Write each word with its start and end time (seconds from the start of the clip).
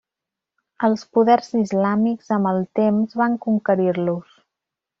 Els 0.87 1.03
poders 1.17 1.51
islàmics, 1.59 2.31
amb 2.39 2.51
el 2.53 2.65
temps, 2.81 3.15
van 3.23 3.37
conquerir-los. 3.47 4.35